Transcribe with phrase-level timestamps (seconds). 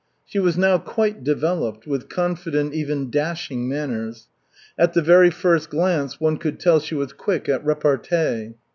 [0.25, 4.29] She was now quite developed, with confident, even dashing manners.
[4.75, 8.55] At the very first glance one could tell she was quick at repartee.